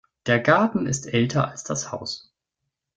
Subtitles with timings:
[0.25, 2.33] Der Garten ist älter als das Haus.